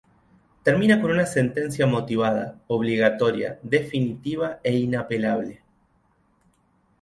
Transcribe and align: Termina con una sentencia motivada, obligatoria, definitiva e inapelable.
Termina 0.63 0.99
con 0.99 1.11
una 1.11 1.27
sentencia 1.27 1.85
motivada, 1.85 2.59
obligatoria, 2.65 3.59
definitiva 3.61 4.59
e 4.63 4.75
inapelable. 4.79 5.61